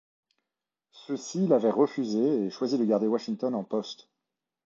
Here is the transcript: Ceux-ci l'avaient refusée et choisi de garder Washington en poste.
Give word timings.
Ceux-ci 1.05 1.45
l'avaient 1.45 1.69
refusée 1.69 2.43
et 2.45 2.49
choisi 2.49 2.79
de 2.79 2.85
garder 2.85 3.05
Washington 3.05 3.53
en 3.53 3.63
poste. 3.63 4.09